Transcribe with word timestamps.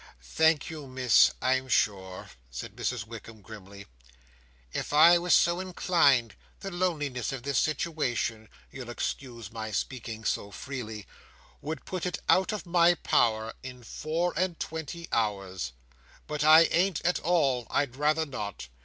"Thank 0.23 0.71
you, 0.71 0.87
Miss, 0.87 1.31
I'm 1.43 1.67
sure," 1.67 2.31
said 2.49 2.75
Mrs 2.75 3.05
Wickam 3.05 3.43
grimly. 3.43 3.85
"If 4.73 4.93
I 4.93 5.19
was 5.19 5.31
so 5.35 5.59
inclined, 5.59 6.33
the 6.61 6.71
loneliness 6.71 7.31
of 7.31 7.43
this 7.43 7.59
situation—you'll 7.59 8.89
excuse 8.89 9.51
my 9.51 9.69
speaking 9.69 10.25
so 10.25 10.49
free—would 10.49 11.85
put 11.85 12.07
it 12.07 12.17
out 12.27 12.51
of 12.51 12.65
my 12.65 12.95
power, 12.95 13.53
in 13.61 13.83
four 13.83 14.33
and 14.35 14.59
twenty 14.59 15.07
hours; 15.11 15.71
but 16.25 16.43
I 16.43 16.61
ain't 16.63 17.05
at 17.05 17.19
all. 17.19 17.67
I'd 17.69 17.95
rather 17.95 18.25
not. 18.25 18.69